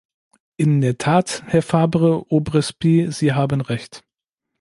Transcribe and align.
In 0.57 0.81
der 0.81 0.97
Tat, 0.97 1.43
Herr 1.45 1.61
Fabre-Aubrespy, 1.61 3.11
Sie 3.11 3.33
haben 3.33 3.61
recht. 3.61 4.03